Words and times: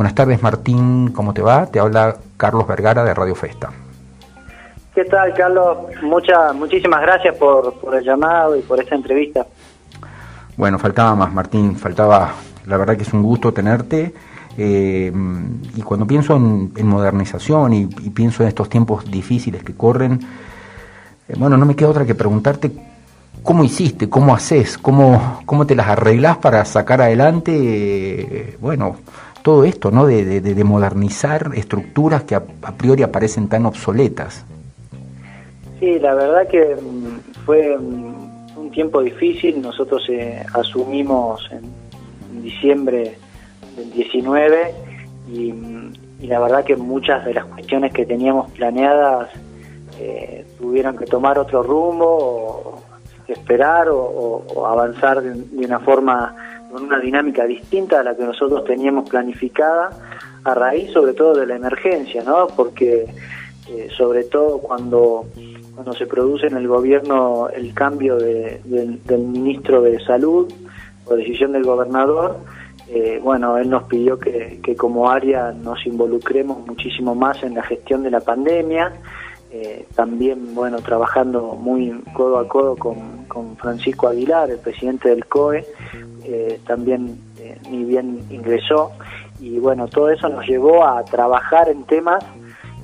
Buenas 0.00 0.14
tardes 0.14 0.42
Martín, 0.42 1.12
¿cómo 1.12 1.34
te 1.34 1.42
va? 1.42 1.66
Te 1.66 1.78
habla 1.78 2.16
Carlos 2.38 2.66
Vergara 2.66 3.04
de 3.04 3.12
Radio 3.12 3.34
Festa. 3.34 3.68
¿Qué 4.94 5.04
tal, 5.04 5.34
Carlos? 5.34 5.76
Muchas, 6.00 6.54
muchísimas 6.54 7.02
gracias 7.02 7.36
por, 7.36 7.74
el 7.92 8.02
llamado 8.02 8.56
y 8.56 8.62
por 8.62 8.80
esta 8.80 8.94
entrevista. 8.94 9.46
Bueno, 10.56 10.78
faltaba 10.78 11.14
más, 11.14 11.30
Martín, 11.34 11.76
faltaba, 11.76 12.32
la 12.64 12.78
verdad 12.78 12.96
que 12.96 13.02
es 13.02 13.12
un 13.12 13.22
gusto 13.22 13.52
tenerte. 13.52 14.14
Eh, 14.56 15.12
y 15.76 15.82
cuando 15.82 16.06
pienso 16.06 16.34
en, 16.34 16.86
modernización 16.86 17.74
y, 17.74 17.84
pienso 17.84 18.42
en 18.42 18.48
estos 18.48 18.70
tiempos 18.70 19.04
difíciles 19.04 19.62
que 19.62 19.74
corren, 19.74 20.18
eh, 21.28 21.34
bueno, 21.36 21.58
no 21.58 21.66
me 21.66 21.76
queda 21.76 21.90
otra 21.90 22.06
que 22.06 22.14
preguntarte 22.14 22.72
cómo 23.42 23.64
hiciste, 23.64 24.08
cómo 24.08 24.34
haces, 24.34 24.78
cómo, 24.78 25.42
cómo 25.44 25.66
te 25.66 25.74
las 25.74 25.88
arreglás 25.88 26.38
para 26.38 26.64
sacar 26.64 27.02
adelante, 27.02 27.52
eh, 27.52 28.56
bueno, 28.62 28.96
todo 29.42 29.64
esto, 29.64 29.90
¿no? 29.90 30.06
De, 30.06 30.40
de, 30.40 30.64
modernizar 30.64 31.50
estructuras 31.54 32.24
que 32.24 32.34
a, 32.34 32.42
priori 32.42 33.02
aparecen 33.02 33.48
tan 33.48 33.66
obsoletas. 33.66 34.44
Sí, 35.78 35.98
la 35.98 36.14
verdad 36.14 36.48
que 36.48 36.76
mm, 36.76 37.44
fue 37.46 37.76
mm, 37.78 38.58
un 38.58 38.70
tiempo 38.70 39.02
difícil. 39.02 39.60
Nosotros 39.62 40.04
eh, 40.08 40.44
asumimos 40.52 41.48
en, 41.52 41.80
diciembre 42.42 43.18
del 43.76 43.90
19 43.90 44.74
y, 45.30 45.52
y, 46.20 46.26
la 46.26 46.38
verdad 46.38 46.64
que 46.64 46.76
muchas 46.76 47.24
de 47.24 47.34
las 47.34 47.44
cuestiones 47.44 47.92
que 47.92 48.06
teníamos 48.06 48.50
planeadas 48.52 49.28
eh, 49.98 50.46
tuvieron 50.58 50.96
que 50.96 51.04
tomar 51.04 51.38
otro 51.38 51.62
rumbo 51.62 52.06
o 52.06 52.82
esperar 53.28 53.88
o, 53.90 54.66
avanzar 54.66 55.20
de, 55.20 55.66
una 55.66 55.78
forma 55.80 56.34
con 56.70 56.84
una 56.84 56.98
dinámica 56.98 57.44
distinta 57.44 58.00
a 58.00 58.02
la 58.02 58.16
que 58.16 58.24
nosotros 58.24 58.64
teníamos 58.64 59.08
planificada 59.08 59.90
a 60.44 60.54
raíz 60.54 60.90
sobre 60.92 61.12
todo 61.12 61.34
de 61.34 61.46
la 61.46 61.56
emergencia, 61.56 62.22
¿no? 62.22 62.46
Porque 62.48 63.06
eh, 63.68 63.88
sobre 63.96 64.24
todo 64.24 64.58
cuando 64.58 65.26
cuando 65.74 65.92
se 65.94 66.06
produce 66.06 66.46
en 66.46 66.56
el 66.56 66.68
gobierno 66.68 67.48
el 67.48 67.72
cambio 67.72 68.18
de, 68.18 68.60
del 68.64 69.20
ministro 69.20 69.80
de 69.80 69.98
salud 70.04 70.52
o 71.06 71.14
decisión 71.14 71.52
del 71.52 71.64
gobernador, 71.64 72.36
eh, 72.92 73.20
bueno, 73.22 73.56
él 73.56 73.70
nos 73.70 73.84
pidió 73.84 74.18
que, 74.18 74.60
como 74.76 75.08
área 75.08 75.52
nos 75.52 75.86
involucremos 75.86 76.66
muchísimo 76.66 77.14
más 77.14 77.42
en 77.44 77.54
la 77.54 77.62
gestión 77.62 78.02
de 78.02 78.10
la 78.10 78.20
pandemia, 78.20 78.92
eh, 79.50 79.86
también, 79.94 80.54
bueno, 80.54 80.78
trabajando 80.78 81.54
muy 81.54 81.90
codo 82.12 82.38
a 82.38 82.48
codo 82.48 82.76
con, 82.76 83.24
con 83.26 83.56
Francisco 83.56 84.08
Aguilar, 84.08 84.50
el 84.50 84.58
presidente 84.58 85.08
del 85.08 85.26
COE, 85.26 85.66
eh, 86.24 86.60
también 86.66 87.18
ni 87.68 87.84
bien 87.84 88.20
ingresó, 88.30 88.92
y 89.40 89.58
bueno, 89.58 89.88
todo 89.88 90.10
eso 90.10 90.28
nos 90.28 90.46
llevó 90.46 90.84
a 90.84 91.04
trabajar 91.04 91.68
en 91.68 91.84
temas 91.84 92.24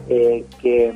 que 0.09 0.95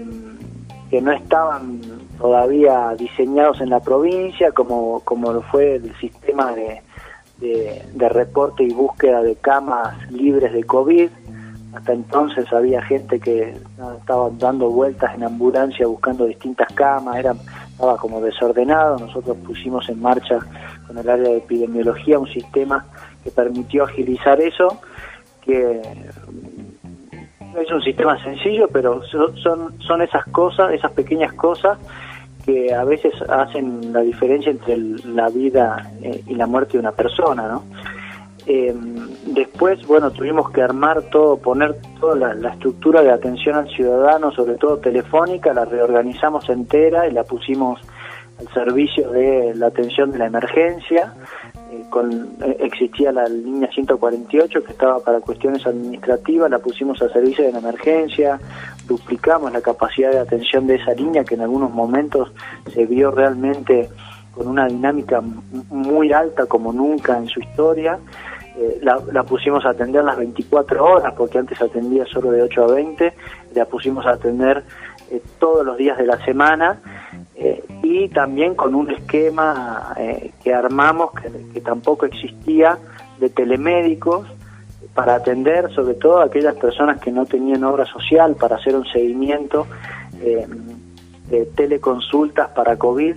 que 0.91 1.01
no 1.01 1.13
estaban 1.13 1.81
todavía 2.19 2.95
diseñados 2.99 3.61
en 3.61 3.71
la 3.71 3.81
provincia, 3.81 4.51
como, 4.51 5.01
como 5.05 5.33
lo 5.33 5.43
fue 5.43 5.77
el 5.77 5.97
sistema 5.99 6.53
de, 6.53 6.83
de, 7.39 8.09
reporte 8.09 8.65
y 8.65 8.73
búsqueda 8.73 9.23
de 9.23 9.37
camas 9.37 10.11
libres 10.11 10.53
de 10.53 10.65
COVID. 10.65 11.09
Hasta 11.75 11.93
entonces 11.93 12.53
había 12.53 12.83
gente 12.83 13.21
que 13.21 13.55
estaba 13.99 14.31
dando 14.39 14.71
vueltas 14.71 15.15
en 15.15 15.23
ambulancia 15.23 15.87
buscando 15.87 16.27
distintas 16.27 16.69
camas, 16.75 17.17
era, 17.17 17.35
estaba 17.71 17.97
como 17.97 18.21
desordenado. 18.21 18.99
Nosotros 18.99 19.37
pusimos 19.47 19.89
en 19.89 20.01
marcha 20.01 20.39
con 20.87 20.99
el 20.99 21.09
área 21.09 21.29
de 21.29 21.37
epidemiología 21.39 22.19
un 22.19 22.29
sistema 22.29 22.85
que 23.23 23.31
permitió 23.31 23.85
agilizar 23.85 24.41
eso, 24.41 24.81
que 25.41 25.81
es 27.57 27.71
un 27.71 27.83
sistema 27.83 28.23
sencillo, 28.23 28.69
pero 28.73 29.03
son, 29.05 29.81
son 29.81 30.03
esas 30.03 30.25
cosas, 30.27 30.73
esas 30.73 30.91
pequeñas 30.93 31.33
cosas 31.35 31.79
que 32.45 32.73
a 32.75 32.85
veces 32.85 33.13
hacen 33.29 33.93
la 33.93 34.01
diferencia 34.01 34.51
entre 34.51 34.77
la 34.77 35.29
vida 35.29 35.91
eh, 36.03 36.23
y 36.27 36.35
la 36.35 36.47
muerte 36.47 36.73
de 36.75 36.79
una 36.81 36.93
persona, 36.93 37.47
¿no? 37.49 37.63
Eh, 38.53 38.75
después, 39.27 39.87
bueno, 39.87 40.11
tuvimos 40.11 40.51
que 40.51 40.61
armar 40.61 41.03
todo, 41.03 41.37
poner 41.37 41.77
toda 42.01 42.17
la, 42.17 42.35
la, 42.35 42.49
estructura 42.55 43.01
de 43.01 43.13
atención 43.13 43.55
al 43.55 43.69
ciudadano, 43.69 44.33
sobre 44.33 44.57
todo 44.57 44.79
telefónica, 44.79 45.55
la 45.55 45.67
reorganizamos 45.67 46.49
entera 46.49 47.07
y 47.07 47.13
la 47.13 47.23
pusimos 47.23 47.79
al 48.41 48.53
servicio 48.53 49.09
de 49.13 49.55
la 49.55 49.69
atención 49.69 50.11
de 50.11 50.19
la 50.19 50.27
emergencia. 50.27 51.15
Eh, 51.71 51.85
con, 51.91 52.11
eh, 52.43 52.57
existía 52.59 53.13
la 53.13 53.29
línea 53.29 53.71
148 53.71 54.65
que 54.65 54.73
estaba 54.73 54.99
para 54.99 55.21
cuestiones 55.21 55.65
administrativas, 55.65 56.51
la 56.51 56.59
pusimos 56.59 57.01
al 57.03 57.13
servicio 57.13 57.45
de 57.45 57.53
la 57.53 57.61
emergencia, 57.61 58.41
duplicamos 58.89 59.53
la 59.53 59.61
capacidad 59.61 60.11
de 60.11 60.19
atención 60.19 60.67
de 60.67 60.75
esa 60.75 60.93
línea 60.95 61.23
que 61.23 61.37
en 61.37 61.43
algunos 61.43 61.73
momentos 61.73 62.33
se 62.75 62.85
vio 62.85 63.13
realmente 63.13 63.89
con 64.33 64.49
una 64.49 64.67
dinámica 64.67 65.21
muy 65.71 66.13
alta 66.13 66.47
como 66.47 66.73
nunca 66.73 67.17
en 67.17 67.29
su 67.29 67.41
historia. 67.41 67.99
Eh, 68.57 68.81
la, 68.83 69.23
pusimos 69.23 69.65
a 69.65 69.71
atender 69.71 70.03
las 70.05 70.17
24 70.17 70.85
horas 70.85 71.15
porque 71.17 71.39
antes 71.39 71.61
atendía 71.63 72.05
solo 72.07 72.31
de 72.31 72.43
8 72.43 72.65
a 72.65 72.75
20, 72.75 73.13
la 73.55 73.65
pusimos 73.65 74.05
a 74.07 74.11
atender 74.11 74.65
todos 75.39 75.65
los 75.65 75.77
días 75.77 75.99
de 75.99 76.07
la 76.07 76.25
semana 76.25 76.81
eh, 77.35 77.65
y 77.83 78.09
también 78.09 78.55
con 78.55 78.75
un 78.75 78.91
esquema 78.91 79.95
eh, 79.97 80.33
que 80.43 80.53
armamos 80.53 81.11
que, 81.53 81.61
tampoco 81.61 82.07
existía 82.07 82.79
de 83.19 83.31
telemédicos 83.31 84.27
para 84.95 85.15
atender 85.15 85.73
sobre 85.73 85.95
todo 85.95 86.21
a 86.21 86.25
aquellas 86.25 86.55
personas 86.57 87.01
que 87.01 87.11
no 87.11 87.27
tenían 87.27 87.65
obra 87.65 87.87
social 87.87 88.37
para 88.37 88.57
hacer 88.57 88.77
un 88.77 88.85
seguimiento 88.87 89.67
eh, 90.21 90.47
de 91.29 91.47
teleconsultas 91.47 92.51
para 92.51 92.77
COVID 92.77 93.17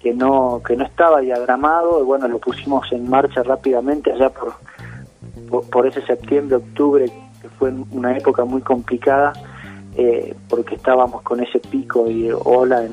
que 0.00 0.14
no 0.14 0.62
que 0.66 0.76
no 0.76 0.84
estaba 0.84 1.20
diagramado 1.20 2.00
y 2.00 2.04
bueno 2.04 2.26
lo 2.26 2.38
pusimos 2.38 2.90
en 2.92 3.08
marcha 3.08 3.42
rápidamente 3.42 4.12
allá 4.12 4.30
por, 4.30 5.68
por 5.68 5.86
ese 5.86 6.02
septiembre 6.02 6.56
octubre 6.56 7.06
que 7.42 7.48
fue 7.50 7.72
una 7.92 8.16
época 8.16 8.44
muy 8.44 8.62
complicada 8.62 9.32
eh, 9.96 10.34
porque 10.48 10.76
estábamos 10.76 11.22
con 11.22 11.40
ese 11.40 11.58
pico 11.58 12.08
y 12.08 12.30
ola 12.30 12.84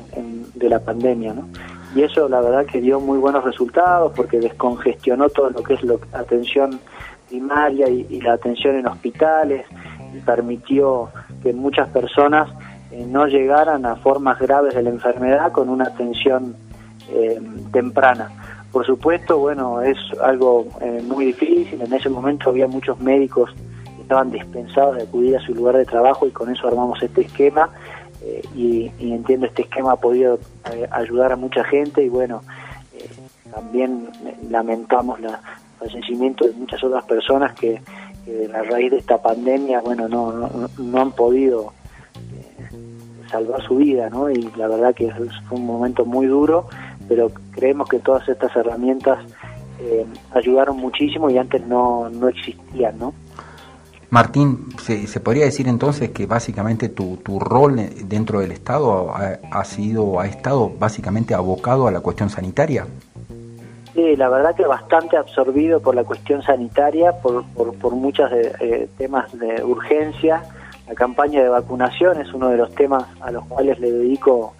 de 0.54 0.68
la 0.68 0.80
pandemia, 0.80 1.32
¿no? 1.32 1.48
Y 1.94 2.02
eso 2.02 2.28
la 2.28 2.40
verdad 2.40 2.66
que 2.66 2.80
dio 2.80 2.98
muy 2.98 3.18
buenos 3.18 3.44
resultados 3.44 4.12
porque 4.14 4.40
descongestionó 4.40 5.28
todo 5.30 5.50
lo 5.50 5.62
que 5.62 5.74
es 5.74 5.82
la 5.84 5.94
atención 6.12 6.80
primaria 7.28 7.88
y, 7.88 8.20
la 8.20 8.32
atención 8.32 8.76
en 8.76 8.88
hospitales 8.88 9.64
y 10.14 10.18
permitió 10.20 11.08
que 11.42 11.52
muchas 11.52 11.88
personas 11.88 12.50
eh, 12.90 13.06
no 13.06 13.26
llegaran 13.26 13.86
a 13.86 13.96
formas 13.96 14.38
graves 14.38 14.74
de 14.74 14.82
la 14.82 14.90
enfermedad 14.90 15.52
con 15.52 15.68
una 15.68 15.84
atención 15.84 16.56
eh, 17.10 17.40
temprana. 17.72 18.30
Por 18.72 18.84
supuesto, 18.84 19.38
bueno, 19.38 19.80
es 19.80 19.96
algo 20.22 20.66
muy 21.04 21.26
difícil, 21.26 21.80
en 21.80 21.92
ese 21.92 22.10
momento 22.10 22.50
había 22.50 22.66
muchos 22.66 23.00
médicos 23.00 23.50
estaban 24.08 24.30
dispensados 24.30 24.96
de 24.96 25.02
acudir 25.02 25.36
a 25.36 25.40
su 25.40 25.54
lugar 25.54 25.76
de 25.76 25.84
trabajo 25.84 26.26
y 26.26 26.30
con 26.30 26.50
eso 26.50 26.66
armamos 26.66 27.02
este 27.02 27.20
esquema 27.20 27.68
eh, 28.22 28.42
y, 28.56 28.90
entiendo 29.00 29.44
este 29.44 29.62
esquema 29.62 29.92
ha 29.92 29.96
podido 29.96 30.38
eh, 30.72 30.88
ayudar 30.90 31.32
a 31.32 31.36
mucha 31.36 31.62
gente 31.64 32.02
y 32.02 32.08
bueno, 32.08 32.40
eh, 32.94 33.06
también 33.50 34.08
lamentamos 34.48 35.20
el 35.20 35.28
fallecimiento 35.78 36.46
de 36.46 36.54
muchas 36.54 36.82
otras 36.82 37.04
personas 37.04 37.52
que, 37.52 37.82
a 38.54 38.62
raíz 38.62 38.90
de 38.90 38.98
esta 38.98 39.20
pandemia, 39.20 39.80
bueno, 39.80 40.08
no, 40.08 40.50
no, 40.78 41.00
han 41.00 41.12
podido 41.12 41.72
salvar 43.30 43.62
su 43.62 43.76
vida, 43.76 44.10
¿no? 44.10 44.30
Y 44.30 44.50
la 44.56 44.68
verdad 44.68 44.94
que 44.94 45.10
fue 45.48 45.58
un 45.58 45.64
momento 45.64 46.04
muy 46.04 46.26
duro, 46.26 46.68
pero 47.08 47.30
creemos 47.52 47.88
que 47.88 47.98
todas 47.98 48.28
estas 48.28 48.54
herramientas 48.56 49.18
ayudaron 50.34 50.76
muchísimo 50.76 51.30
y 51.30 51.38
antes 51.38 51.64
no, 51.66 52.08
no 52.10 52.28
existían, 52.28 52.98
¿no? 52.98 53.14
Martín, 54.10 54.70
¿se, 54.78 55.20
podría 55.20 55.44
decir 55.44 55.68
entonces 55.68 56.10
que 56.10 56.24
básicamente 56.24 56.88
tu, 56.88 57.18
tu 57.18 57.38
rol 57.38 57.76
dentro 58.04 58.40
del 58.40 58.52
Estado 58.52 59.12
ha, 59.14 59.64
sido, 59.64 60.18
ha 60.18 60.26
estado 60.26 60.70
básicamente 60.70 61.34
abocado 61.34 61.86
a 61.86 61.90
la 61.90 62.00
cuestión 62.00 62.30
sanitaria? 62.30 62.86
Sí, 63.94 64.16
la 64.16 64.30
verdad 64.30 64.54
que 64.54 64.64
bastante 64.64 65.18
absorbido 65.18 65.80
por 65.82 65.94
la 65.94 66.04
cuestión 66.04 66.42
sanitaria, 66.42 67.12
por, 67.20 67.44
por, 67.48 67.74
por 67.74 67.94
muchos 67.94 68.30
eh, 68.32 68.88
temas 68.96 69.30
de 69.38 69.62
urgencia. 69.62 70.42
La 70.86 70.94
campaña 70.94 71.42
de 71.42 71.50
vacunación 71.50 72.18
es 72.18 72.32
uno 72.32 72.48
de 72.48 72.56
los 72.56 72.74
temas 72.74 73.04
a 73.20 73.30
los 73.30 73.44
cuales 73.44 73.78
le 73.78 73.92
dedico 73.92 74.54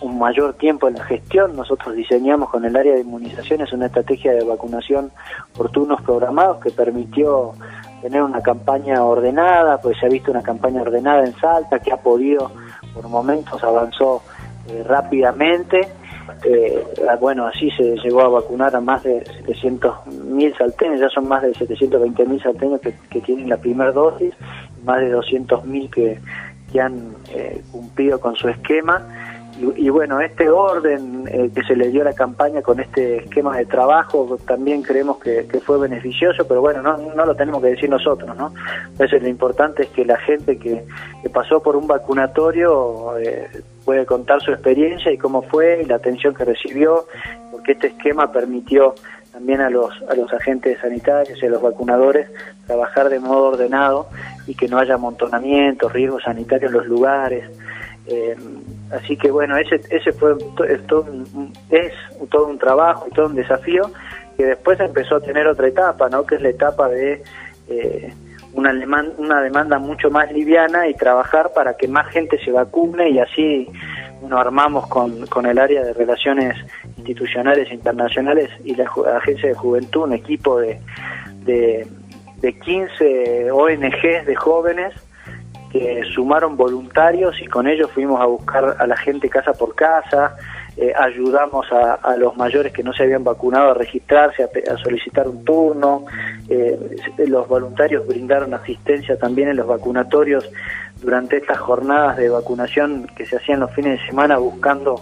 un 0.00 0.18
mayor 0.18 0.54
tiempo 0.54 0.88
en 0.88 0.94
la 0.94 1.04
gestión. 1.04 1.56
Nosotros 1.56 1.94
diseñamos 1.94 2.50
con 2.50 2.64
el 2.64 2.76
área 2.76 2.94
de 2.94 3.00
inmunizaciones 3.00 3.72
una 3.72 3.86
estrategia 3.86 4.32
de 4.32 4.44
vacunación 4.44 5.10
por 5.56 5.70
turnos 5.70 6.00
programados 6.02 6.58
que 6.58 6.70
permitió 6.70 7.52
tener 8.00 8.22
una 8.22 8.42
campaña 8.42 9.02
ordenada, 9.04 9.80
pues 9.80 9.98
se 9.98 10.06
ha 10.06 10.08
visto 10.08 10.30
una 10.30 10.42
campaña 10.42 10.82
ordenada 10.82 11.24
en 11.24 11.34
Salta 11.34 11.78
que 11.78 11.92
ha 11.92 11.98
podido, 11.98 12.50
por 12.94 13.08
momentos 13.08 13.62
avanzó 13.62 14.22
eh, 14.68 14.84
rápidamente 14.86 15.88
Eh, 16.44 16.84
ah, 17.08 17.16
bueno, 17.20 17.46
así 17.46 17.70
se 17.72 17.96
llegó 17.96 18.22
a 18.22 18.28
vacunar 18.28 18.74
a 18.74 18.80
más 18.80 19.02
de 19.02 19.24
700.000 19.46 20.56
salteños, 20.56 21.00
ya 21.00 21.08
son 21.08 21.28
más 21.28 21.42
de 21.42 21.52
720.000 21.52 22.42
salteños 22.42 22.80
que, 22.80 22.94
que 23.10 23.20
tienen 23.20 23.48
la 23.48 23.56
primera 23.56 23.92
dosis, 23.92 24.34
más 24.84 25.00
de 25.00 25.14
200.000 25.14 25.90
que, 25.90 26.18
que 26.72 26.80
han 26.80 27.14
eh, 27.34 27.62
cumplido 27.70 28.20
con 28.20 28.34
su 28.34 28.48
esquema. 28.48 29.06
Y, 29.60 29.90
bueno, 29.90 30.20
este 30.20 30.48
orden 30.48 31.28
eh, 31.30 31.50
que 31.54 31.62
se 31.62 31.76
le 31.76 31.88
dio 31.88 32.02
a 32.02 32.06
la 32.06 32.14
campaña 32.14 32.62
con 32.62 32.80
este 32.80 33.18
esquema 33.18 33.56
de 33.58 33.66
trabajo 33.66 34.38
también 34.46 34.82
creemos 34.82 35.18
que, 35.18 35.44
fue 35.64 35.78
beneficioso, 35.78 36.48
pero 36.48 36.62
bueno, 36.62 36.82
no, 36.82 36.96
no, 36.96 37.26
lo 37.26 37.34
tenemos 37.34 37.62
que 37.62 37.68
decir 37.68 37.90
nosotros, 37.90 38.34
¿no? 38.36 38.52
Entonces 38.88 39.22
lo 39.22 39.28
importante 39.28 39.84
es 39.84 39.88
que 39.90 40.04
la 40.04 40.16
gente 40.18 40.58
que, 40.58 40.84
pasó 41.32 41.62
por 41.62 41.76
un 41.76 41.86
vacunatorio 41.86 43.18
eh, 43.18 43.48
puede 43.84 44.04
contar 44.06 44.40
su 44.40 44.52
experiencia 44.52 45.12
y 45.12 45.18
cómo 45.18 45.42
fue 45.42 45.82
y 45.82 45.86
la 45.86 45.96
atención 45.96 46.34
que 46.34 46.44
recibió, 46.44 47.06
porque 47.50 47.72
este 47.72 47.88
esquema 47.88 48.32
permitió 48.32 48.94
también 49.32 49.60
a 49.60 49.70
los, 49.70 49.90
a 50.08 50.14
los 50.14 50.32
agentes 50.32 50.78
sanitarios 50.80 51.42
y 51.42 51.46
a 51.46 51.50
los 51.50 51.62
vacunadores 51.62 52.28
trabajar 52.66 53.08
de 53.08 53.18
modo 53.18 53.48
ordenado 53.48 54.08
y 54.46 54.54
que 54.54 54.68
no 54.68 54.78
haya 54.78 54.94
amontonamiento, 54.94 55.88
riesgos 55.88 56.22
sanitarios 56.22 56.70
en 56.70 56.78
los 56.78 56.86
lugares. 56.86 57.44
Eh, 58.06 58.36
así 58.92 59.16
que 59.16 59.30
bueno, 59.30 59.56
ese, 59.56 59.80
ese 59.90 60.12
fue 60.12 60.34
es 60.68 60.86
todo, 60.86 61.02
un, 61.02 61.52
es 61.70 61.92
todo 62.30 62.46
un 62.46 62.58
trabajo 62.58 63.06
y 63.10 63.14
todo 63.14 63.26
un 63.26 63.34
desafío 63.34 63.90
que 64.36 64.44
después 64.44 64.78
empezó 64.80 65.16
a 65.16 65.20
tener 65.20 65.46
otra 65.46 65.68
etapa, 65.68 66.08
¿no? 66.08 66.24
que 66.24 66.36
es 66.36 66.42
la 66.42 66.48
etapa 66.50 66.88
de 66.88 67.22
eh, 67.68 68.12
una, 68.54 68.72
una 69.18 69.40
demanda 69.40 69.78
mucho 69.78 70.10
más 70.10 70.30
liviana 70.32 70.88
y 70.88 70.94
trabajar 70.94 71.52
para 71.54 71.74
que 71.74 71.88
más 71.88 72.08
gente 72.08 72.38
se 72.44 72.52
vacune 72.52 73.10
y 73.10 73.18
así 73.18 73.68
nos 74.22 74.40
armamos 74.40 74.86
con, 74.88 75.26
con 75.26 75.46
el 75.46 75.58
área 75.58 75.82
de 75.82 75.92
relaciones 75.92 76.56
institucionales 76.96 77.72
internacionales 77.72 78.50
y 78.64 78.74
la 78.74 78.90
agencia 79.16 79.48
de 79.48 79.54
juventud, 79.54 80.02
un 80.02 80.12
equipo 80.12 80.60
de, 80.60 80.80
de, 81.44 81.86
de 82.40 82.52
15 82.58 83.50
ONGs 83.50 84.26
de 84.26 84.34
jóvenes 84.36 84.94
que 85.72 86.02
sumaron 86.14 86.54
voluntarios 86.54 87.40
y 87.40 87.46
con 87.46 87.66
ellos 87.66 87.90
fuimos 87.90 88.20
a 88.20 88.26
buscar 88.26 88.76
a 88.78 88.86
la 88.86 88.96
gente 88.96 89.30
casa 89.30 89.54
por 89.54 89.74
casa, 89.74 90.36
eh, 90.76 90.92
ayudamos 90.94 91.66
a, 91.72 92.16
los 92.16 92.36
mayores 92.36 92.74
que 92.74 92.82
no 92.82 92.92
se 92.92 93.04
habían 93.04 93.24
vacunado 93.24 93.70
a 93.70 93.74
registrarse, 93.74 94.44
a, 94.44 94.76
solicitar 94.76 95.26
un 95.26 95.44
turno, 95.44 96.04
eh, 96.48 96.78
los 97.26 97.48
voluntarios 97.48 98.06
brindaron 98.06 98.52
asistencia 98.52 99.18
también 99.18 99.48
en 99.48 99.56
los 99.56 99.66
vacunatorios 99.66 100.50
durante 101.00 101.38
estas 101.38 101.58
jornadas 101.58 102.18
de 102.18 102.28
vacunación 102.28 103.06
que 103.16 103.24
se 103.24 103.36
hacían 103.36 103.60
los 103.60 103.70
fines 103.72 103.98
de 103.98 104.06
semana 104.06 104.36
buscando 104.36 105.00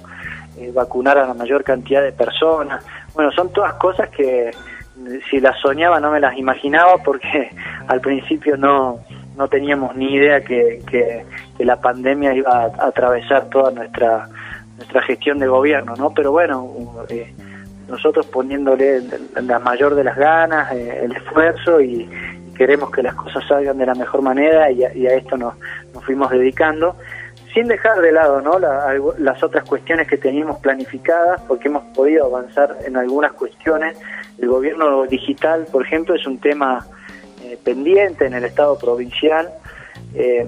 eh, 0.57 0.71
vacunar 0.73 1.19
a 1.19 1.27
la 1.27 1.35
mayor 1.35 1.65
cantidad 1.65 2.03
de 2.03 2.13
personas. 2.13 2.85
Bueno, 3.15 3.33
son 3.33 3.53
todas 3.53 3.75
cosas 3.75 4.09
que 4.11 4.53
si 5.31 5.41
las 5.41 5.59
soñaba 5.61 5.99
no 5.99 6.11
me 6.11 6.21
las 6.21 6.37
imaginaba 6.37 6.99
porque 7.05 7.51
al 7.89 8.01
principio 8.01 8.57
no 8.57 9.01
no 9.41 9.49
teníamos 9.49 9.97
ni 9.97 10.15
idea 10.17 10.43
que, 10.43 10.83
que, 10.87 11.25
la 11.65 11.81
pandemia 11.81 12.35
iba 12.35 12.65
a, 12.65 12.87
atravesar 12.89 13.49
toda 13.49 13.71
nuestra 13.71 14.29
nuestra 14.77 15.03
gestión 15.03 15.39
de 15.39 15.47
gobierno, 15.47 15.95
¿no? 15.97 16.11
Pero 16.15 16.31
bueno, 16.33 16.71
eh, 17.09 17.35
nosotros 17.89 18.27
poniéndole 18.27 19.03
la 19.43 19.59
mayor 19.59 19.95
de 19.95 20.05
las 20.05 20.17
ganas, 20.17 20.73
eh, 20.73 21.05
el 21.05 21.13
esfuerzo 21.13 21.81
y, 21.81 22.09
queremos 22.55 22.91
que 22.91 23.03
las 23.03 23.15
cosas 23.15 23.43
salgan 23.49 23.79
de 23.79 23.87
la 23.87 23.95
mejor 23.95 24.21
manera 24.21 24.71
y 24.71 24.85
a, 24.85 25.15
esto 25.15 25.39
nos, 25.39 25.55
nos, 25.95 26.05
fuimos 26.05 26.31
dedicando, 26.31 26.95
sin 27.55 27.67
dejar 27.67 28.03
de 28.03 28.13
lado 28.13 28.43
¿no? 28.43 28.59
las 28.59 29.43
otras 29.43 29.65
cuestiones 29.65 30.07
que 30.07 30.19
teníamos 30.19 30.59
planificadas, 30.59 31.41
porque 31.49 31.69
hemos 31.69 31.85
podido 31.95 32.27
avanzar 32.27 32.77
en 32.85 32.99
algunas 32.99 33.33
cuestiones. 33.33 33.99
El 34.39 34.51
gobierno 34.51 35.07
digital, 35.07 35.67
por 35.73 35.87
ejemplo, 35.87 36.15
es 36.15 36.27
un 36.27 36.39
tema 36.39 36.85
eh, 37.45 37.59
pendiente 37.63 38.27
en 38.27 38.35
el 38.35 38.45
Estado 38.45 38.79
provincial. 38.79 39.51
Eh, 40.15 40.47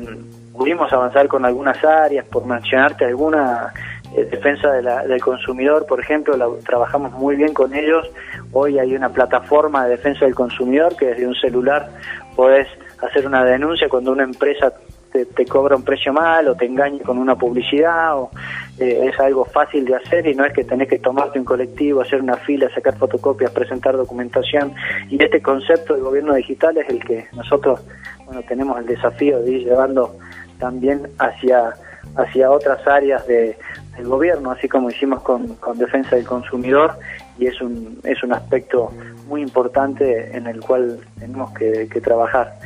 pudimos 0.52 0.92
avanzar 0.92 1.28
con 1.28 1.44
algunas 1.44 1.82
áreas, 1.84 2.26
por 2.26 2.46
mencionarte 2.46 3.04
alguna 3.04 3.72
eh, 4.16 4.24
defensa 4.24 4.70
del 4.72 5.20
consumidor, 5.20 5.86
por 5.86 6.00
ejemplo, 6.00 6.36
trabajamos 6.66 7.12
muy 7.12 7.36
bien 7.36 7.54
con 7.54 7.74
ellos. 7.74 8.10
Hoy 8.52 8.78
hay 8.78 8.94
una 8.94 9.08
plataforma 9.08 9.84
de 9.84 9.92
defensa 9.92 10.24
del 10.26 10.34
consumidor 10.34 10.96
que 10.96 11.06
desde 11.06 11.26
un 11.26 11.34
celular 11.34 11.88
podés 12.36 12.68
hacer 13.00 13.26
una 13.26 13.44
denuncia 13.44 13.88
cuando 13.88 14.12
una 14.12 14.24
empresa 14.24 14.72
te, 15.12 15.46
cobra 15.46 15.76
un 15.76 15.82
precio 15.82 16.12
mal 16.12 16.48
o 16.48 16.54
te 16.54 16.66
engaña 16.66 17.02
con 17.04 17.18
una 17.18 17.36
publicidad 17.36 18.16
o 18.18 18.30
eh, 18.78 19.10
es 19.12 19.20
algo 19.20 19.44
fácil 19.44 19.84
de 19.84 19.96
hacer 19.96 20.26
y 20.26 20.34
no 20.34 20.44
es 20.44 20.52
que 20.52 20.64
tenés 20.64 20.88
que 20.88 20.98
tomarte 20.98 21.38
un 21.38 21.44
colectivo, 21.44 22.00
hacer 22.00 22.20
una 22.20 22.36
fila, 22.36 22.68
sacar 22.74 22.96
fotocopias, 22.96 23.50
presentar 23.50 23.96
documentación 23.96 24.74
y 25.08 25.22
este 25.22 25.40
concepto 25.42 25.94
de 25.94 26.00
gobierno 26.00 26.34
digital 26.34 26.76
es 26.78 26.88
el 26.88 27.04
que 27.04 27.26
nosotros 27.32 27.80
bueno 28.24 28.42
tenemos 28.42 28.78
el 28.78 28.86
desafío 28.86 29.40
de 29.40 29.52
ir 29.52 29.64
llevando 29.64 30.16
también 30.58 31.08
hacia 31.18 31.74
hacia 32.16 32.50
otras 32.50 32.86
áreas 32.86 33.26
de, 33.26 33.56
del 33.96 34.06
gobierno, 34.06 34.50
así 34.50 34.68
como 34.68 34.90
hicimos 34.90 35.22
con, 35.22 35.54
con 35.56 35.78
defensa 35.78 36.16
del 36.16 36.26
consumidor 36.26 36.98
y 37.38 37.46
es 37.46 37.60
un, 37.60 37.98
es 38.04 38.22
un 38.22 38.32
aspecto 38.32 38.92
muy 39.26 39.42
importante 39.42 40.36
en 40.36 40.46
el 40.46 40.60
cual 40.60 40.98
tenemos 41.18 41.52
que, 41.52 41.86
trabajar. 42.02 42.58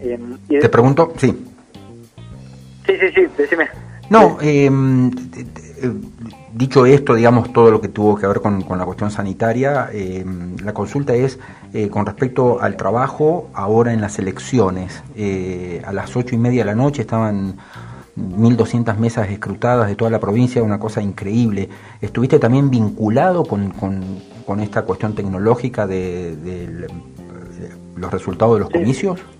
Eh, 0.00 0.18
Te 0.48 0.68
pregunto, 0.68 1.12
sí. 1.16 1.46
Sí, 2.88 2.94
sí, 2.98 3.06
sí, 3.14 3.26
decime. 3.36 3.68
No, 4.08 4.38
em, 4.40 5.10
dicho 6.54 6.86
esto, 6.86 7.14
digamos, 7.14 7.52
todo 7.52 7.70
lo 7.70 7.82
que 7.82 7.88
tuvo 7.88 8.16
que 8.16 8.26
ver 8.26 8.40
con, 8.40 8.64
la 8.66 8.84
cuestión 8.86 9.10
sanitaria, 9.10 9.90
em, 9.92 10.56
la 10.64 10.72
consulta 10.72 11.14
es 11.14 11.38
eh, 11.74 11.90
con 11.90 12.06
respecto 12.06 12.62
al 12.62 12.76
trabajo 12.76 13.50
ahora 13.52 13.92
en 13.92 14.00
las 14.00 14.18
elecciones. 14.18 15.02
Eh, 15.14 15.82
a 15.84 15.92
las 15.92 16.16
ocho 16.16 16.34
y 16.34 16.38
media 16.38 16.62
de 16.62 16.70
la 16.70 16.74
noche 16.74 17.02
estaban 17.02 17.58
1.200 18.16 18.96
mesas 18.96 19.28
escrutadas 19.28 19.86
de 19.86 19.94
toda 19.94 20.10
la 20.10 20.18
provincia, 20.18 20.62
una 20.62 20.78
cosa 20.78 21.02
increíble. 21.02 21.68
¿Estuviste 22.00 22.38
también 22.38 22.70
vinculado 22.70 23.44
con, 23.44 23.70
con, 23.72 24.60
esta 24.60 24.80
cuestión 24.80 25.14
tecnológica 25.14 25.86
de, 25.86 26.88
los 27.96 28.10
resultados 28.10 28.54
de 28.54 28.60
los 28.60 28.70
comicios? 28.70 29.20
Sí, 29.20 29.37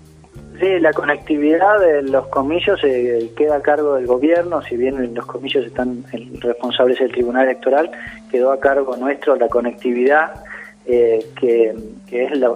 la 0.61 0.93
conectividad 0.93 1.79
de 1.79 2.01
los 2.03 2.27
comicios 2.27 2.79
eh, 2.83 3.31
queda 3.35 3.57
a 3.57 3.61
cargo 3.61 3.95
del 3.95 4.07
gobierno, 4.07 4.61
si 4.61 4.75
bien 4.75 5.01
en 5.01 5.15
los 5.15 5.25
comicios 5.25 5.65
están 5.65 6.03
el 6.11 6.39
responsable 6.41 6.93
es 6.93 7.01
el 7.01 7.11
Tribunal 7.11 7.45
Electoral, 7.45 7.89
quedó 8.29 8.51
a 8.51 8.59
cargo 8.59 8.97
nuestro 8.97 9.35
la 9.35 9.47
conectividad, 9.47 10.43
eh, 10.85 11.25
que, 11.39 11.73
es 12.11 12.37
la, 12.37 12.51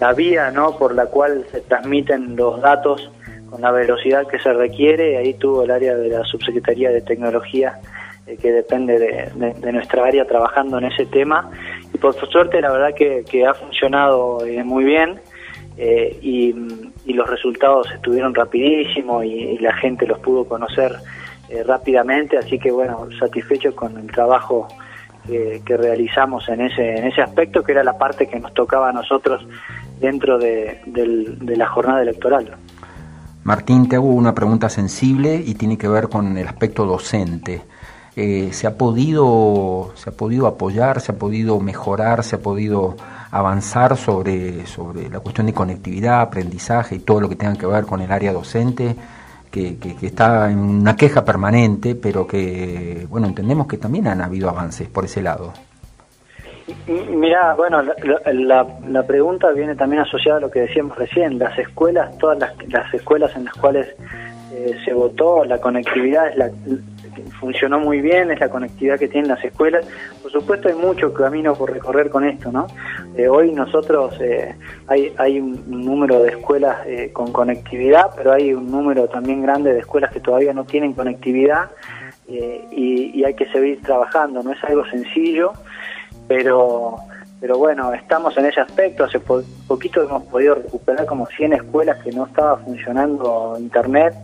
la 0.00 0.12
vía 0.12 0.50
¿no? 0.50 0.78
por 0.78 0.94
la 0.94 1.06
cual 1.06 1.44
se 1.50 1.60
transmiten 1.60 2.36
los 2.36 2.60
datos 2.60 3.10
con 3.50 3.60
la 3.60 3.70
velocidad 3.70 4.26
que 4.26 4.38
se 4.38 4.52
requiere. 4.52 5.16
Ahí 5.16 5.34
tuvo 5.34 5.64
el 5.64 5.70
área 5.70 5.94
de 5.94 6.08
la 6.08 6.24
Subsecretaría 6.24 6.90
de 6.90 7.02
Tecnología, 7.02 7.78
eh, 8.26 8.36
que 8.40 8.52
depende 8.52 8.98
de, 8.98 9.72
nuestra 9.72 10.04
área, 10.04 10.24
trabajando 10.24 10.78
en 10.78 10.84
ese 10.84 11.06
tema. 11.06 11.50
Y 11.92 11.98
por 11.98 12.14
suerte, 12.14 12.60
la 12.60 12.72
verdad 12.72 12.94
que, 12.94 13.46
ha 13.46 13.54
funcionado 13.54 14.40
muy 14.64 14.84
bien. 14.84 15.20
Eh, 15.76 16.18
y, 16.22 16.54
los 17.12 17.30
resultados 17.30 17.90
estuvieron 17.92 18.34
rapidísimos 18.34 19.24
y, 19.24 19.58
la 19.58 19.74
gente 19.74 20.06
los 20.06 20.18
pudo 20.18 20.44
conocer 20.44 20.96
eh, 21.48 21.62
rápidamente, 21.62 22.36
así 22.38 22.58
que 22.58 22.72
bueno, 22.72 23.08
satisfechos 23.18 23.74
con 23.74 23.96
el 23.98 24.06
trabajo 24.06 24.68
que, 25.26 25.76
realizamos 25.76 26.48
en 26.48 26.62
ese, 26.62 26.96
en 26.96 27.06
ese 27.06 27.22
aspecto, 27.22 27.62
que 27.62 27.72
era 27.72 27.84
la 27.84 27.96
parte 27.96 28.26
que 28.26 28.38
nos 28.40 28.52
tocaba 28.52 28.90
a 28.90 28.92
nosotros 28.92 29.46
dentro 30.00 30.38
de, 30.38 30.80
de 30.86 31.56
la 31.56 31.66
jornada 31.66 32.02
electoral. 32.02 32.56
Martín, 33.44 33.88
te 33.88 33.96
hago 33.96 34.08
una 34.08 34.34
pregunta 34.34 34.70
sensible 34.70 35.42
y 35.44 35.54
tiene 35.54 35.76
que 35.76 35.86
ver 35.86 36.08
con 36.08 36.36
el 36.38 36.48
aspecto 36.48 36.86
docente. 36.86 37.62
Eh, 38.16 38.50
¿se, 38.52 38.66
ha 38.66 38.78
podido, 38.78 39.92
¿Se 39.96 40.10
ha 40.10 40.12
podido 40.12 40.46
apoyar, 40.46 41.00
se 41.00 41.12
ha 41.12 41.18
podido 41.18 41.58
mejorar, 41.60 42.22
se 42.22 42.36
ha 42.36 42.38
podido 42.38 42.96
avanzar 43.34 43.96
sobre, 43.96 44.64
sobre 44.64 45.08
la 45.08 45.18
cuestión 45.18 45.48
de 45.48 45.52
conectividad, 45.52 46.20
aprendizaje 46.20 46.94
y 46.94 46.98
todo 47.00 47.20
lo 47.20 47.28
que 47.28 47.34
tenga 47.34 47.56
que 47.56 47.66
ver 47.66 47.84
con 47.84 48.00
el 48.00 48.12
área 48.12 48.32
docente, 48.32 48.94
que, 49.50 49.76
está 50.02 50.50
en 50.52 50.58
una 50.58 50.94
queja 50.94 51.24
permanente, 51.24 51.96
pero 51.96 52.28
que, 52.28 53.06
bueno, 53.10 53.26
entendemos 53.26 53.66
que 53.66 53.76
también 53.76 54.06
han 54.06 54.20
habido 54.20 54.48
avances 54.48 54.88
por 54.88 55.04
ese 55.04 55.20
lado. 55.20 55.52
Mira, 56.86 57.54
bueno, 57.54 57.82
la, 57.82 58.66
la, 58.88 59.02
pregunta 59.02 59.50
viene 59.50 59.74
también 59.74 60.02
asociada 60.02 60.38
a 60.38 60.40
lo 60.40 60.50
que 60.50 60.60
decíamos 60.60 60.96
recién. 60.96 61.36
Las 61.36 61.58
escuelas, 61.58 62.16
todas 62.18 62.38
las, 62.38 62.52
las 62.68 62.94
escuelas 62.94 63.34
en 63.36 63.46
las 63.46 63.54
cuales 63.54 63.88
eh, 64.52 64.76
se 64.84 64.94
votó, 64.94 65.44
la 65.44 65.58
conectividad 65.58 66.28
es 66.28 66.36
la, 66.36 66.50
funcionó 67.40 67.80
muy 67.80 68.00
bien, 68.00 68.30
es 68.30 68.40
la 68.40 68.48
conectividad 68.48 68.98
que 68.98 69.08
tienen 69.08 69.28
las 69.28 69.44
escuelas. 69.44 69.86
Por 70.22 70.32
supuesto 70.32 70.68
hay 70.68 70.74
mucho 70.74 71.12
camino 71.12 71.54
por 71.54 71.72
recorrer 71.72 72.10
con 72.10 72.24
esto, 72.24 72.50
¿no? 72.50 72.66
Eh, 73.16 73.28
hoy 73.28 73.52
nosotros 73.52 74.14
eh, 74.20 74.54
hay, 74.86 75.12
hay 75.16 75.40
un 75.40 75.64
número 75.68 76.22
de 76.22 76.30
escuelas 76.30 76.78
con 77.12 77.32
conectividad, 77.32 78.10
pero 78.16 78.32
hay 78.32 78.52
un 78.52 78.70
número 78.70 79.08
también 79.08 79.42
grande 79.42 79.72
de 79.72 79.80
escuelas 79.80 80.12
que 80.12 80.20
todavía 80.20 80.52
no 80.52 80.64
tienen 80.64 80.92
conectividad. 80.92 81.70
eh, 82.28 82.64
y, 82.70 83.24
hay 83.24 83.34
que 83.34 83.46
seguir 83.46 83.80
trabajando, 83.82 84.42
no 84.42 84.52
es 84.52 84.64
algo 84.64 84.84
sencillo, 84.86 85.52
pero, 86.28 86.96
pero 87.40 87.58
bueno, 87.58 87.92
estamos 87.92 88.36
en 88.36 88.46
ese 88.46 88.60
aspecto, 88.60 89.04
hace 89.04 89.20
poquito 89.20 90.02
hemos 90.02 90.24
podido 90.24 90.56
recuperar 90.56 91.06
como 91.06 91.26
100 91.26 91.54
escuelas 91.54 92.02
que 92.02 92.12
no 92.12 92.26
estaba 92.26 92.56
funcionando 92.58 93.56
internet 93.58 94.14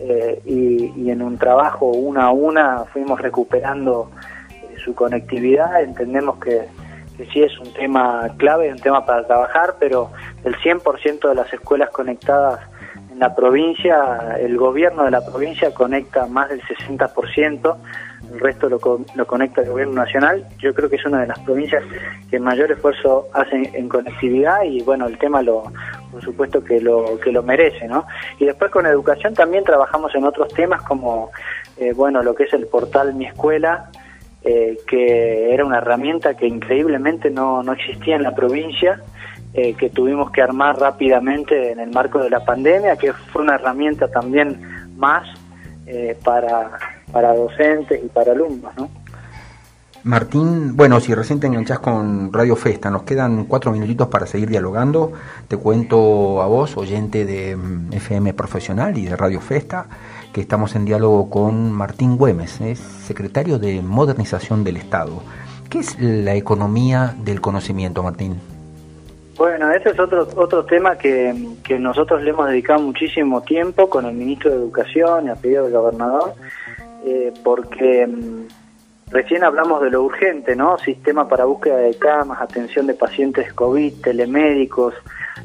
eh, 0.00 0.40
y, 0.44 1.10
en 1.10 1.22
un 1.22 1.38
trabajo 1.38 1.86
una 1.86 2.24
a 2.24 2.30
una 2.30 2.84
fuimos 2.92 3.20
recuperando 3.20 4.10
eh, 4.50 4.76
su 4.84 4.94
conectividad, 4.94 5.82
entendemos 5.82 6.38
que, 6.38 6.66
sí 7.32 7.42
es 7.42 7.58
un 7.58 7.72
tema 7.72 8.28
clave, 8.36 8.70
un 8.70 8.78
tema 8.78 9.04
para 9.04 9.26
trabajar, 9.26 9.74
pero 9.80 10.10
el 10.44 10.54
100% 10.56 11.28
de 11.28 11.34
las 11.34 11.52
escuelas 11.52 11.90
conectadas 11.90 12.60
la 13.18 13.34
provincia, 13.34 14.36
el 14.38 14.56
gobierno 14.56 15.04
de 15.04 15.10
la 15.10 15.24
provincia 15.24 15.74
conecta 15.74 16.26
más 16.26 16.48
del 16.48 16.62
60%, 16.62 17.76
el 18.32 18.40
resto 18.40 18.68
lo, 18.68 18.78
lo 19.14 19.26
conecta 19.26 19.62
el 19.62 19.70
gobierno 19.70 19.94
nacional. 19.94 20.46
Yo 20.58 20.72
creo 20.72 20.88
que 20.88 20.96
es 20.96 21.04
una 21.04 21.22
de 21.22 21.26
las 21.26 21.38
provincias 21.40 21.82
que 22.30 22.38
mayor 22.38 22.70
esfuerzo 22.70 23.26
hace 23.32 23.70
en 23.74 23.88
conectividad 23.88 24.62
y 24.62 24.82
bueno, 24.82 25.06
el 25.06 25.18
tema 25.18 25.42
lo, 25.42 25.64
por 26.10 26.22
supuesto 26.22 26.62
que 26.64 26.80
lo, 26.80 27.18
que 27.20 27.32
lo 27.32 27.42
merece, 27.42 27.86
¿no? 27.86 28.06
Y 28.38 28.46
después 28.46 28.70
con 28.70 28.86
educación 28.86 29.34
también 29.34 29.64
trabajamos 29.64 30.14
en 30.14 30.24
otros 30.24 30.48
temas 30.54 30.82
como, 30.82 31.30
eh, 31.76 31.92
bueno, 31.92 32.22
lo 32.22 32.34
que 32.34 32.44
es 32.44 32.52
el 32.52 32.66
portal 32.66 33.14
Mi 33.14 33.26
Escuela, 33.26 33.90
eh, 34.42 34.78
que 34.86 35.52
era 35.52 35.64
una 35.64 35.78
herramienta 35.78 36.34
que 36.34 36.46
increíblemente 36.46 37.30
no, 37.30 37.62
no 37.62 37.72
existía 37.72 38.16
en 38.16 38.22
la 38.22 38.34
provincia 38.34 39.02
eh, 39.52 39.74
que 39.74 39.90
tuvimos 39.90 40.30
que 40.30 40.42
armar 40.42 40.78
rápidamente 40.78 41.72
en 41.72 41.80
el 41.80 41.90
marco 41.90 42.18
de 42.20 42.30
la 42.30 42.44
pandemia, 42.44 42.96
que 42.96 43.12
fue 43.12 43.42
una 43.42 43.56
herramienta 43.56 44.08
también 44.08 44.60
más 44.96 45.26
para, 46.22 46.70
para 47.10 47.32
docentes 47.32 48.04
y 48.04 48.08
para 48.08 48.32
alumnos, 48.32 48.76
¿no? 48.76 48.90
Martín, 50.04 50.76
bueno, 50.76 51.00
si 51.00 51.12
recién 51.12 51.40
te 51.40 51.48
enganchás 51.48 51.80
con 51.80 52.32
Radio 52.32 52.54
Festa, 52.54 52.90
nos 52.90 53.02
quedan 53.02 53.44
cuatro 53.46 53.72
minutitos 53.72 54.08
para 54.08 54.26
seguir 54.26 54.48
dialogando. 54.48 55.12
Te 55.48 55.56
cuento 55.56 56.40
a 56.40 56.46
vos, 56.46 56.76
oyente 56.76 57.24
de 57.24 57.56
mm, 57.56 57.92
FM 57.92 58.32
Profesional 58.34 58.96
y 58.96 59.06
de 59.06 59.16
Radio 59.16 59.40
Festa, 59.40 59.86
que 60.32 60.40
estamos 60.40 60.76
en 60.76 60.84
diálogo 60.84 61.28
con 61.28 61.72
Martín 61.72 62.16
Güemes, 62.16 62.60
es 62.60 62.78
secretario 62.78 63.58
de 63.58 63.82
Modernización 63.82 64.62
del 64.62 64.76
Estado. 64.76 65.22
¿Qué 65.68 65.80
es 65.80 66.00
la 66.00 66.34
economía 66.34 67.14
del 67.24 67.40
conocimiento, 67.40 68.02
Martín? 68.02 68.40
Bueno, 69.36 69.70
ese 69.70 69.90
es 69.90 70.00
otro 70.00 70.26
otro 70.36 70.64
tema 70.64 70.96
que, 70.96 71.34
nosotros 71.78 72.22
le 72.22 72.30
hemos 72.30 72.48
dedicado 72.48 72.80
muchísimo 72.80 73.42
tiempo 73.42 73.88
con 73.88 74.06
el 74.06 74.14
ministro 74.14 74.50
de 74.50 74.56
Educación 74.56 75.26
y 75.26 75.30
a 75.30 75.34
pedido 75.34 75.64
del 75.64 75.74
gobernador, 75.74 76.34
eh, 77.04 77.32
porque 77.44 78.06
mm, 78.06 78.46
recién 79.10 79.44
hablamos 79.44 79.82
de 79.82 79.90
lo 79.90 80.02
urgente, 80.02 80.54
¿no? 80.56 80.78
Sistema 80.78 81.28
para 81.28 81.44
búsqueda 81.44 81.76
de 81.76 81.96
camas, 81.96 82.40
atención 82.40 82.86
de 82.86 82.94
pacientes 82.94 83.52
COVID, 83.52 84.00
telemédicos, 84.02 84.94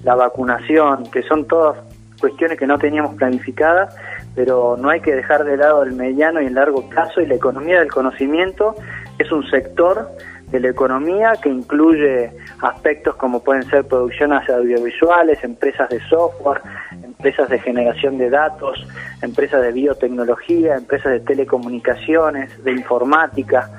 la 0.03 0.15
vacunación, 0.15 1.09
que 1.11 1.23
son 1.23 1.47
todas 1.47 1.77
cuestiones 2.19 2.57
que 2.57 2.67
no 2.67 2.77
teníamos 2.77 3.15
planificadas, 3.15 3.95
pero 4.35 4.77
no 4.77 4.89
hay 4.89 5.01
que 5.01 5.13
dejar 5.13 5.43
de 5.43 5.57
lado 5.57 5.83
el 5.83 5.93
mediano 5.93 6.41
y 6.41 6.45
el 6.45 6.53
largo 6.53 6.87
plazo 6.89 7.21
y 7.21 7.25
la 7.25 7.35
economía 7.35 7.79
del 7.79 7.91
conocimiento 7.91 8.75
es 9.19 9.31
un 9.31 9.45
sector 9.49 10.09
de 10.53 10.59
la 10.59 10.69
economía 10.69 11.33
que 11.41 11.49
incluye 11.49 12.31
aspectos 12.61 13.15
como 13.15 13.43
pueden 13.43 13.63
ser 13.63 13.85
producciones 13.87 14.47
audiovisuales, 14.49 15.43
empresas 15.43 15.89
de 15.89 15.99
software, 16.07 16.61
empresas 17.03 17.49
de 17.49 17.59
generación 17.59 18.17
de 18.17 18.29
datos, 18.29 18.87
empresas 19.23 19.61
de 19.61 19.71
biotecnología, 19.71 20.75
empresas 20.75 21.13
de 21.13 21.19
telecomunicaciones, 21.21 22.63
de 22.63 22.71
informática, 22.71 23.69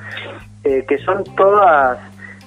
eh, 0.65 0.85
que 0.89 0.99
son 0.99 1.23
todas 1.37 1.99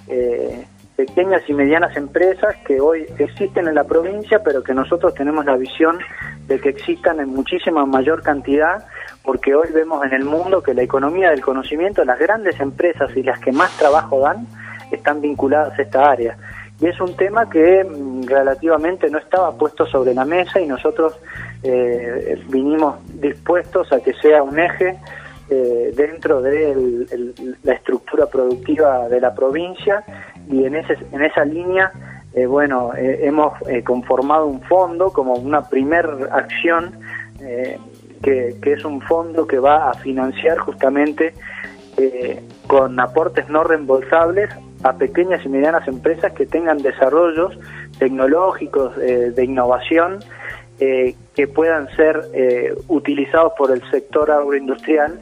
eh, 0.08 0.66
pequeñas 0.96 1.44
y 1.48 1.54
medianas 1.54 1.96
empresas 1.96 2.56
que 2.66 2.82
hoy 2.82 3.06
existen 3.20 3.68
en 3.68 3.76
la 3.76 3.84
provincia, 3.84 4.42
pero 4.44 4.64
que 4.64 4.74
nosotros 4.74 5.14
tenemos 5.14 5.46
la 5.46 5.56
visión 5.56 6.00
de 6.48 6.60
que 6.60 6.70
existan 6.70 7.20
en 7.20 7.30
muchísima 7.30 7.86
mayor 7.86 8.24
cantidad 8.24 8.86
porque 9.24 9.54
hoy 9.54 9.68
vemos 9.74 10.04
en 10.06 10.14
el 10.14 10.24
mundo 10.24 10.64
que 10.64 10.74
la 10.74 10.82
economía 10.82 11.30
del 11.32 11.42
conocimiento, 11.42 12.04
las 12.06 12.18
grandes 12.18 12.60
empresas 12.60 13.16
y 13.16 13.24
las 13.24 13.38
que 13.40 13.52
más 13.52 13.70
trabajo 13.78 14.22
dan, 14.22 14.48
están 14.90 15.22
vinculadas 15.22 15.78
a 15.78 15.82
esta 15.82 16.10
área. 16.10 16.38
Y 16.80 16.86
es 16.86 17.00
un 17.02 17.16
tema 17.16 17.50
que 17.50 17.84
mm, 17.84 18.24
relativamente 18.24 19.10
no 19.10 19.18
estaba 19.18 19.52
puesto 19.58 19.86
sobre 19.86 20.14
la 20.14 20.26
mesa 20.26 20.60
y 20.60 20.68
nosotros 20.68 21.20
eh, 21.64 22.40
vinimos 22.50 22.98
dispuestos 23.20 23.92
a 23.92 24.00
que 24.00 24.14
sea 24.14 24.44
un 24.44 24.60
eje 24.60 25.00
eh, 25.50 25.92
dentro 25.96 26.42
de 26.42 27.56
la 27.64 27.74
estructura 27.74 28.28
productiva 28.28 29.10
de 29.10 29.20
la 29.20 29.34
provincia. 29.34 30.04
Y 30.50 30.66
en, 30.66 30.76
ese, 30.76 30.98
en 31.12 31.24
esa 31.24 31.46
línea, 31.46 31.92
eh, 32.34 32.46
bueno, 32.46 32.92
hemos 32.96 33.54
conformado 33.84 34.46
un 34.46 34.62
fondo 34.62 35.12
como 35.12 35.34
una 35.34 35.68
primer 35.68 36.06
acción 36.32 37.00
que, 38.22 38.60
es 38.62 38.86
un 38.86 39.02
fondo 39.02 39.48
que 39.48 39.58
va 39.58 39.90
a 39.90 39.94
financiar 39.96 40.58
justamente 40.60 41.34
con 42.68 43.00
aportes 43.00 43.50
no 43.50 43.64
reembolsables 43.64 44.50
a 44.84 44.94
pequeñas 44.94 45.46
y 45.46 45.50
medianas 45.50 45.88
empresas 45.88 46.34
que 46.34 46.46
tengan 46.46 46.78
desarrollos 46.80 47.58
tecnológicos 47.98 48.98
eh, 48.98 49.32
de 49.36 49.44
innovación 49.44 50.20
eh, 50.80 51.16
que 51.36 51.48
puedan 51.48 51.88
ser 51.96 52.22
utilizados 52.88 53.54
por 53.58 53.72
el 53.72 53.82
sector 53.90 54.30
agroindustrial, 54.30 55.20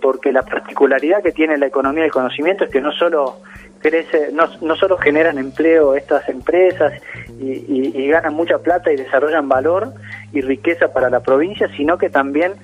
porque 0.00 0.32
la 0.32 0.42
particularidad 0.42 1.22
que 1.22 1.30
tiene 1.32 1.58
la 1.58 1.66
economía 1.66 2.02
del 2.02 2.12
conocimiento 2.12 2.64
es 2.64 2.70
que 2.70 2.80
no 2.80 2.90
solo 2.92 3.36
crece, 3.80 4.30
no, 4.32 4.44
no 4.60 4.76
solo 4.76 4.96
generan 4.96 5.38
empleo 5.38 5.94
estas 5.94 6.28
empresas 6.28 6.92
y, 7.40 8.08
ganan 8.08 8.34
mucha 8.34 8.58
plata 8.58 8.92
y 8.92 8.96
desarrollan 8.96 9.48
valor 9.48 9.92
y 10.32 10.40
riqueza 10.40 10.92
para 10.92 11.10
la 11.10 11.20
provincia, 11.20 11.68
sino 11.76 11.98
que 11.98 12.08
también 12.10 12.54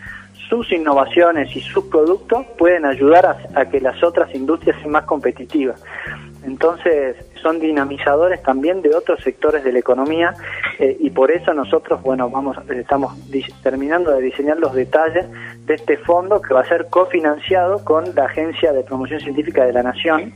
sus 0.56 0.73
innovaciones 0.73 1.54
y 1.56 1.61
sus 1.61 1.84
productos 1.84 2.46
pueden 2.56 2.84
ayudar 2.84 3.37
a, 3.54 3.64
que 3.66 3.80
las 3.80 4.02
otras 4.02 4.34
industrias 4.34 4.76
sean 4.78 4.92
más 4.92 5.04
competitivas. 5.04 5.82
Entonces, 6.44 7.16
son 7.42 7.58
dinamizadores 7.58 8.42
también 8.42 8.82
de 8.82 8.94
otros 8.94 9.20
sectores 9.23 9.64
de 9.64 9.73
la 9.73 9.78
economía 9.78 10.34
eh, 10.78 10.96
y 11.00 11.11
por 11.11 11.30
eso 11.30 11.54
nosotros, 11.54 12.02
bueno, 12.02 12.28
vamos, 12.28 12.56
estamos 12.70 13.14
terminando 13.62 14.12
de 14.12 14.20
diseñar 14.20 14.58
los 14.58 14.75
detalles 14.75 15.26
de 15.64 15.75
este 15.75 15.96
fondo 15.96 16.40
que 16.42 16.52
va 16.52 16.61
a 16.61 16.66
ser 16.66 16.87
cofinanciado 16.90 17.82
con 17.84 18.14
la 18.14 18.26
Agencia 18.26 18.73
de 18.73 18.84
Promoción 18.84 19.20
Científica 19.20 19.64
de 19.64 19.73
la 19.73 19.82
Nación 19.82 20.32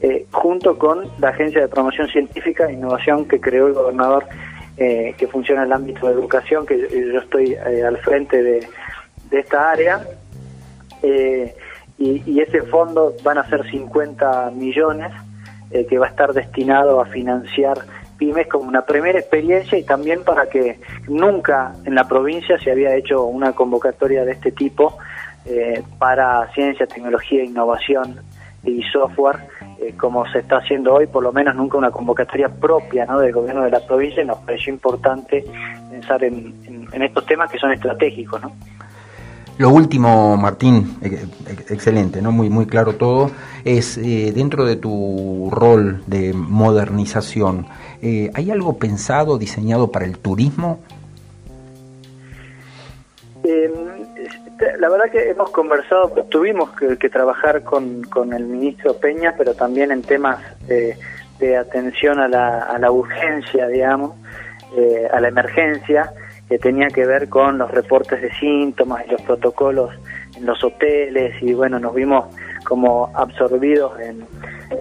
eh, 0.00 0.26
junto 0.30 0.78
con 0.78 1.04
la 1.18 1.30
Agencia 1.30 1.62
de 1.62 1.68
Promoción 1.68 2.06
Científica 2.08 2.68
e 2.68 2.74
Innovación 2.74 3.26
que 3.26 3.40
creó 3.40 3.66
el 3.68 3.72
gobernador, 3.72 4.26
eh, 4.76 5.14
que 5.16 5.26
funciona 5.26 5.62
en 5.62 5.68
el 5.68 5.72
ámbito 5.72 6.06
de 6.06 6.12
educación, 6.12 6.66
que 6.66 6.78
yo 6.78 7.18
estoy 7.18 7.54
eh, 7.54 7.82
al 7.82 7.96
frente 7.98 8.42
de, 8.42 8.68
esta 9.30 9.70
área. 9.70 10.06
Y, 11.98 12.40
ese 12.40 12.62
fondo 12.62 13.14
van 13.22 13.38
a 13.38 13.48
ser 13.48 13.68
50 13.70 14.50
millones 14.50 15.12
que 15.70 15.98
va 15.98 16.06
a 16.06 16.10
estar 16.10 16.32
destinado 16.32 17.00
a 17.00 17.06
financiar 17.06 17.78
pymes 18.18 18.48
como 18.48 18.68
una 18.68 18.82
primera 18.82 19.18
experiencia 19.18 19.78
y 19.78 19.82
también 19.82 20.22
para 20.24 20.46
que 20.46 20.78
nunca 21.08 21.72
en 21.84 21.94
la 21.94 22.06
provincia 22.06 22.58
se 22.58 22.70
había 22.70 22.94
hecho 22.94 23.24
una 23.24 23.52
convocatoria 23.52 24.24
de 24.24 24.32
este 24.32 24.52
tipo 24.52 24.98
para 25.98 26.50
ciencia, 26.52 26.86
tecnología, 26.86 27.44
innovación 27.44 28.20
y 28.62 28.82
software 28.92 29.38
eh, 29.78 29.92
como 29.94 30.26
se 30.30 30.38
está 30.38 30.56
haciendo 30.56 30.94
hoy, 30.94 31.06
por 31.06 31.22
lo 31.22 31.32
menos 31.32 31.54
nunca 31.54 31.76
una 31.76 31.90
convocatoria 31.90 32.48
propia 32.48 33.04
¿no? 33.04 33.18
del 33.18 33.32
gobierno 33.32 33.62
de 33.62 33.70
la 33.70 33.80
provincia, 33.80 34.24
nos 34.24 34.38
pareció 34.38 34.72
importante 34.72 35.44
pensar 35.90 36.24
en, 36.24 36.54
estos 36.92 37.26
temas 37.26 37.50
que 37.50 37.58
son 37.58 37.72
estratégicos. 37.72 38.40
¿no? 38.40 38.52
Lo 39.58 39.70
último, 39.70 40.36
Martín, 40.36 40.98
excelente, 41.70 42.20
¿no? 42.20 42.30
Muy, 42.30 42.50
muy 42.50 42.66
claro 42.66 42.96
todo, 42.96 43.30
es 43.64 43.96
eh, 43.96 44.32
dentro 44.34 44.66
de 44.66 44.76
tu 44.76 45.48
rol 45.50 46.02
de 46.06 46.34
modernización, 46.34 47.66
eh, 48.02 48.30
¿hay 48.34 48.50
algo 48.50 48.76
pensado, 48.76 49.38
diseñado 49.38 49.90
para 49.90 50.04
el 50.04 50.18
turismo? 50.18 50.80
Eh, 53.44 53.72
la 54.78 54.88
verdad 54.88 55.10
que 55.10 55.30
hemos 55.30 55.50
conversado, 55.50 56.08
tuvimos 56.28 56.70
que, 56.72 57.08
trabajar 57.08 57.62
con, 57.62 58.02
con, 58.04 58.32
el 58.32 58.44
ministro 58.44 58.94
Peña, 58.96 59.34
pero 59.36 59.54
también 59.54 59.90
en 59.90 60.02
temas 60.02 60.38
de, 60.66 61.56
atención 61.56 62.18
a 62.18 62.28
la, 62.28 62.60
a 62.60 62.78
la, 62.78 62.90
urgencia, 62.90 63.68
digamos, 63.68 64.12
eh, 64.76 65.08
a 65.12 65.20
la 65.20 65.28
emergencia, 65.28 66.12
que 66.48 66.58
tenía 66.58 66.88
que 66.88 67.04
ver 67.04 67.28
con 67.28 67.58
los 67.58 67.70
reportes 67.70 68.22
de 68.22 68.32
síntomas 68.34 69.04
y 69.06 69.10
los 69.10 69.22
protocolos 69.22 69.90
en 70.36 70.46
los 70.46 70.62
hoteles 70.62 71.42
y 71.42 71.54
bueno, 71.54 71.78
nos 71.78 71.94
vimos 71.94 72.26
como 72.64 73.10
absorbidos 73.14 73.92
en, 74.00 74.24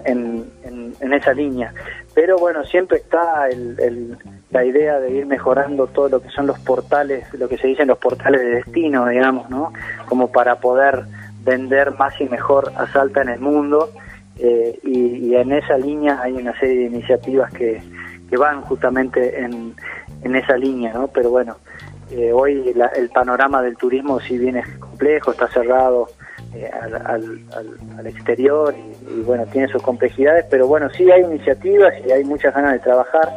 en, 0.05 1.13
esa 1.13 1.33
línea. 1.33 1.73
Pero 2.13 2.37
bueno, 2.37 2.63
siempre 2.65 2.97
está 2.97 3.47
el 3.49 4.17
la 4.55 4.63
idea 4.63 5.01
de 5.01 5.11
ir 5.11 5.25
mejorando 5.25 5.87
todo 5.87 6.07
lo 6.07 6.21
que 6.21 6.29
son 6.29 6.47
los 6.47 6.57
portales, 6.59 7.25
lo 7.33 7.49
que 7.49 7.57
se 7.57 7.67
dicen 7.67 7.89
los 7.89 7.97
portales 7.97 8.39
de 8.39 8.51
destino, 8.51 9.05
digamos, 9.05 9.49
¿no? 9.49 9.73
Como 10.07 10.31
para 10.31 10.61
poder 10.61 11.03
vender 11.43 11.91
más 11.99 12.13
y 12.21 12.23
mejor 12.23 12.71
a 12.77 12.87
Salta 12.93 13.21
en 13.21 13.29
el 13.29 13.41
mundo 13.41 13.89
eh, 14.39 14.79
y, 14.81 15.35
en 15.35 15.51
esa 15.51 15.77
línea 15.77 16.21
hay 16.21 16.31
una 16.31 16.57
serie 16.57 16.77
de 16.77 16.85
iniciativas 16.85 17.51
que, 17.51 17.83
que 18.29 18.37
van 18.37 18.61
justamente 18.61 19.41
en, 19.41 19.75
en 20.23 20.35
esa 20.35 20.57
línea, 20.57 20.93
¿no? 20.93 21.07
Pero 21.07 21.29
bueno, 21.29 21.57
eh, 22.11 22.31
hoy 22.31 22.73
el 22.95 23.09
panorama 23.09 23.61
del 23.61 23.77
turismo 23.77 24.19
si 24.19 24.37
bien 24.37 24.57
es 24.57 24.67
complejo, 24.77 25.31
está 25.31 25.47
cerrado 25.47 26.07
eh, 26.53 26.69
al, 26.71 27.41
al, 27.97 28.07
exterior 28.07 28.73
y, 29.09 29.21
bueno, 29.21 29.45
tiene 29.47 29.67
sus 29.67 29.81
complejidades, 29.81 30.45
pero 30.49 30.67
bueno, 30.67 30.89
sí 30.91 31.09
hay 31.11 31.21
iniciativas 31.23 31.93
y 32.05 32.11
hay 32.11 32.23
muchas 32.23 32.53
ganas 32.53 32.73
de 32.73 32.79
trabajar 32.79 33.33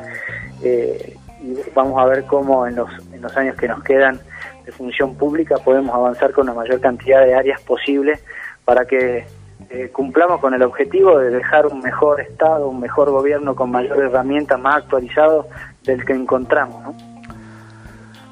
y 0.63 1.55
vamos 1.75 2.01
a 2.01 2.07
ver 2.07 2.25
cómo 2.25 2.67
en 2.67 2.77
los, 2.77 2.91
en 3.13 3.23
los 3.23 3.37
años 3.37 3.57
que 3.57 3.69
nos 3.69 3.83
quedan 3.83 4.21
de 4.65 4.73
función 4.73 5.15
pública 5.15 5.57
podemos 5.57 5.95
avanzar 5.95 6.33
con 6.33 6.47
la 6.47 6.53
mayor 6.53 6.81
cantidad 6.81 7.25
de 7.25 7.35
áreas 7.35 7.61
posible 7.63 8.19
para 8.65 8.85
que 8.85 9.25
eh, 9.71 9.91
cumplamos 9.93 10.41
con 10.41 10.55
el 10.55 10.63
objetivo 10.63 11.19
de 11.19 11.31
dejar 11.31 11.67
un 11.67 11.81
mejor 11.81 12.21
Estado, 12.21 12.69
un 12.69 12.81
mejor 12.81 13.11
gobierno 13.11 13.55
con 13.55 13.71
mayor 13.71 13.99
herramientas, 13.99 14.59
más 14.59 14.77
actualizado 14.77 15.47
del 15.85 16.05
que 16.05 16.15
encontramos. 16.15 16.83
¿no? 16.83 16.95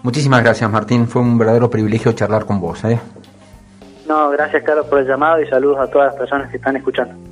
Muchísimas 0.02 0.42
gracias 0.42 0.70
Martín, 0.70 1.06
fue 1.06 1.20
un 1.20 1.36
verdadero 1.36 1.68
privilegio 1.68 2.12
charlar 2.12 2.46
con 2.46 2.60
vos. 2.60 2.84
¿eh? 2.84 2.98
No, 4.08 4.30
gracias 4.30 4.62
Carlos 4.62 4.86
por 4.86 5.00
el 5.00 5.06
llamado 5.06 5.42
y 5.42 5.46
saludos 5.48 5.80
a 5.80 5.90
todas 5.90 6.12
las 6.12 6.16
personas 6.16 6.50
que 6.50 6.56
están 6.56 6.76
escuchando. 6.76 7.25